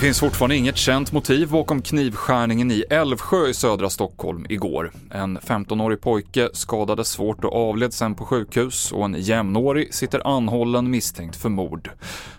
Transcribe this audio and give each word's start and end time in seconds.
Finns 0.00 0.20
fortfarande 0.20 0.56
inget 0.56 0.76
känt 0.76 1.12
motiv 1.12 1.50
bakom 1.50 1.82
knivskärningen 1.82 2.70
i 2.70 2.84
Älvsjö 2.90 3.48
i 3.48 3.54
södra 3.54 3.90
Stockholm 3.90 4.46
igår. 4.48 4.92
En 5.10 5.38
15-årig 5.38 6.00
pojke 6.00 6.48
skadades 6.52 7.08
svårt 7.08 7.44
och 7.44 7.68
avled 7.68 7.94
sen 7.94 8.14
på 8.14 8.24
sjukhus 8.24 8.92
och 8.92 9.04
en 9.04 9.14
jämnårig 9.14 9.94
sitter 9.94 10.36
anhållen 10.36 10.90
misstänkt 10.90 11.36
för 11.36 11.48
mord. 11.48 11.90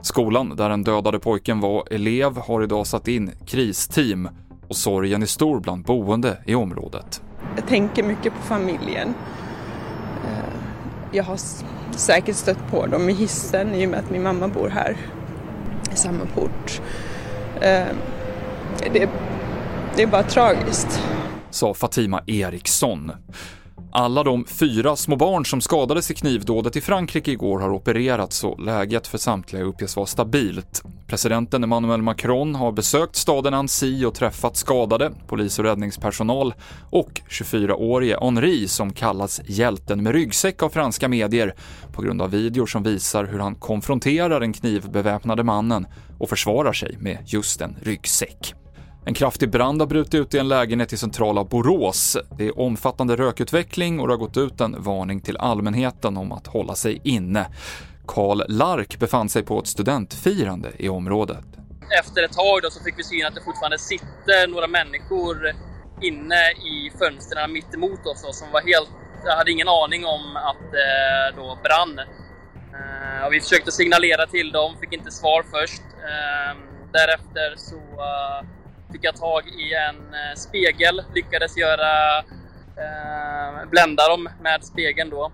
Skolan 0.01 0.55
där 0.55 0.69
den 0.69 0.83
dödade 0.83 1.19
pojken 1.19 1.59
var 1.59 1.87
elev 1.91 2.37
har 2.37 2.63
idag 2.63 2.87
satt 2.87 3.07
in 3.07 3.31
kristeam 3.45 4.29
och 4.67 4.75
sorgen 4.75 5.21
är 5.21 5.25
stor 5.25 5.59
bland 5.59 5.85
boende 5.85 6.37
i 6.45 6.55
området. 6.55 7.21
Jag 7.55 7.67
tänker 7.67 8.03
mycket 8.03 8.33
på 8.33 8.41
familjen. 8.41 9.13
Eh, 10.25 10.53
jag 11.11 11.23
har 11.23 11.39
säkert 11.91 12.35
stött 12.35 12.71
på 12.71 12.85
dem 12.85 13.09
i 13.09 13.13
hissen 13.13 13.75
i 13.75 13.85
och 13.85 13.89
med 13.89 13.99
att 13.99 14.09
min 14.09 14.23
mamma 14.23 14.47
bor 14.47 14.69
här 14.69 14.97
i 15.93 15.95
samma 15.95 16.25
port. 16.25 16.81
Ehm, 17.61 17.95
det, 18.93 19.09
det 19.95 20.03
är 20.03 20.07
bara 20.07 20.23
tragiskt. 20.23 21.01
sa 21.49 21.73
Fatima 21.73 22.23
Eriksson. 22.27 23.11
Alla 23.93 24.23
de 24.23 24.45
fyra 24.45 24.95
små 24.95 25.15
barn 25.15 25.45
som 25.45 25.61
skadades 25.61 26.11
i 26.11 26.13
knivdådet 26.13 26.75
i 26.75 26.81
Frankrike 26.81 27.31
igår 27.31 27.59
har 27.59 27.69
opererats 27.69 28.43
och 28.43 28.59
läget 28.59 29.07
för 29.07 29.17
samtliga 29.17 29.63
uppges 29.63 29.95
vara 29.95 30.05
stabilt. 30.05 30.83
Presidenten 31.07 31.63
Emmanuel 31.63 32.01
Macron 32.01 32.55
har 32.55 32.71
besökt 32.71 33.15
staden 33.15 33.53
Annecy 33.53 34.05
och 34.05 34.13
träffat 34.13 34.57
skadade, 34.57 35.11
polis 35.27 35.59
och 35.59 35.65
räddningspersonal 35.65 36.53
och 36.89 37.21
24-årige 37.29 38.17
Henri 38.21 38.67
som 38.67 38.93
kallas 38.93 39.41
hjälten 39.45 40.03
med 40.03 40.13
ryggsäck 40.13 40.63
av 40.63 40.69
franska 40.69 41.07
medier 41.07 41.55
på 41.93 42.01
grund 42.01 42.21
av 42.21 42.31
videor 42.31 42.65
som 42.65 42.83
visar 42.83 43.25
hur 43.25 43.39
han 43.39 43.55
konfronterar 43.55 44.39
den 44.39 44.53
knivbeväpnade 44.53 45.43
mannen 45.43 45.87
och 46.19 46.29
försvarar 46.29 46.73
sig 46.73 46.97
med 46.99 47.17
just 47.25 47.61
en 47.61 47.75
ryggsäck. 47.81 48.60
En 49.05 49.13
kraftig 49.13 49.49
brand 49.49 49.81
har 49.81 49.87
brutit 49.87 50.13
ut 50.13 50.33
i 50.33 50.37
en 50.37 50.47
lägenhet 50.47 50.93
i 50.93 50.97
centrala 50.97 51.43
Borås. 51.43 52.17
Det 52.37 52.47
är 52.47 52.59
omfattande 52.59 53.15
rökutveckling 53.15 53.99
och 53.99 54.07
det 54.07 54.13
har 54.13 54.17
gått 54.17 54.37
ut 54.37 54.61
en 54.61 54.83
varning 54.83 55.21
till 55.21 55.37
allmänheten 55.37 56.17
om 56.17 56.31
att 56.31 56.47
hålla 56.47 56.75
sig 56.75 57.01
inne. 57.03 57.45
Karl 58.07 58.43
Lark 58.47 58.99
befann 58.99 59.29
sig 59.29 59.43
på 59.43 59.59
ett 59.59 59.67
studentfirande 59.67 60.71
i 60.77 60.89
området. 60.89 61.45
Efter 61.99 62.23
ett 62.23 62.33
tag 62.33 62.59
då 62.63 62.69
så 62.69 62.83
fick 62.83 62.99
vi 62.99 63.03
syn 63.03 63.25
att 63.25 63.35
det 63.35 63.41
fortfarande 63.41 63.79
sitter 63.79 64.47
några 64.47 64.67
människor 64.67 65.37
inne 66.01 66.51
i 66.51 66.91
fönstren 66.99 67.53
mitt 67.53 67.73
emot 67.73 68.05
oss 68.05 68.23
då, 68.23 68.33
som 68.33 68.51
var 68.51 68.61
helt... 68.61 68.89
Jag 69.25 69.35
hade 69.35 69.51
ingen 69.51 69.67
aning 69.67 70.05
om 70.05 70.35
att 70.35 70.71
det 70.71 71.33
då 71.35 71.57
brann. 71.63 71.99
Eh, 72.79 73.25
och 73.25 73.33
vi 73.33 73.39
försökte 73.39 73.71
signalera 73.71 74.27
till 74.27 74.51
dem, 74.51 74.75
fick 74.81 74.93
inte 74.93 75.11
svar 75.11 75.43
först. 75.51 75.81
Eh, 75.81 76.57
därefter 76.91 77.55
så 77.57 77.75
eh, 77.75 78.47
fick 78.91 79.03
jag 79.03 79.15
tag 79.15 79.47
i 79.47 79.73
en 79.73 80.13
eh, 80.13 80.35
spegel, 80.35 81.03
lyckades 81.15 81.57
göra... 81.57 82.17
Eh, 82.77 83.69
blända 83.69 84.07
dem 84.07 84.29
med 84.41 84.63
spegeln 84.63 85.09
då. 85.09 85.31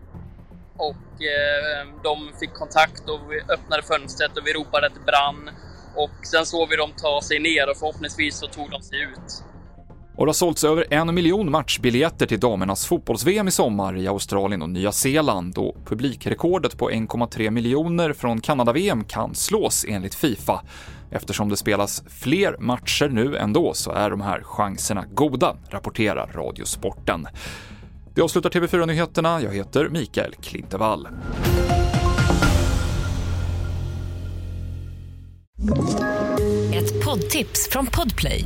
Och 0.77 1.23
eh, 1.23 1.87
de 2.03 2.31
fick 2.39 2.53
kontakt 2.53 3.09
och 3.09 3.31
vi 3.31 3.41
öppnade 3.53 3.83
fönstret 3.83 4.37
och 4.37 4.47
vi 4.47 4.53
ropade 4.53 4.87
att 4.87 4.93
det 4.93 4.99
brann. 4.99 5.49
Och 5.95 6.25
sen 6.25 6.45
såg 6.45 6.69
vi 6.69 6.75
dem 6.75 6.91
ta 6.97 7.21
sig 7.21 7.39
ner 7.39 7.69
och 7.69 7.77
förhoppningsvis 7.77 8.37
så 8.37 8.47
tog 8.47 8.69
de 8.71 8.81
sig 8.81 9.01
ut. 9.01 9.43
Och 10.17 10.25
det 10.25 10.29
har 10.29 10.33
sålts 10.33 10.63
över 10.63 10.85
en 10.89 11.15
miljon 11.15 11.51
matchbiljetter 11.51 12.25
till 12.25 12.39
damernas 12.39 12.85
fotbolls-VM 12.85 13.47
i 13.47 13.51
sommar 13.51 13.97
i 13.97 14.07
Australien 14.07 14.61
och 14.61 14.69
Nya 14.69 14.91
Zeeland 14.91 15.57
och 15.57 15.75
publikrekordet 15.85 16.77
på 16.77 16.91
1,3 16.91 17.49
miljoner 17.49 18.13
från 18.13 18.41
Kanada-VM 18.41 19.03
kan 19.03 19.35
slås 19.35 19.85
enligt 19.87 20.15
Fifa. 20.15 20.61
Eftersom 21.11 21.49
det 21.49 21.57
spelas 21.57 22.03
fler 22.09 22.57
matcher 22.59 23.09
nu 23.09 23.37
ändå 23.37 23.73
så 23.73 23.91
är 23.91 24.09
de 24.09 24.21
här 24.21 24.41
chanserna 24.43 25.05
goda, 25.13 25.57
rapporterar 25.69 26.29
Radiosporten. 26.33 27.27
Det 28.15 28.21
avslutar 28.21 28.49
TV4-nyheterna. 28.49 29.41
Jag 29.41 29.51
heter 29.51 29.89
Mikael 29.89 30.33
Klintevall. 30.41 31.07
Ett 36.73 37.05
poddtips 37.05 37.69
från 37.71 37.85
Podplay. 37.85 38.45